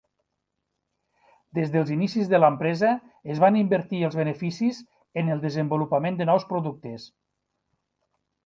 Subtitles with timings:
[1.57, 2.89] Des dels inicis de l'empresa,
[3.35, 4.81] es van invertir els beneficis
[5.23, 7.07] en el desenvolupament de nous productes.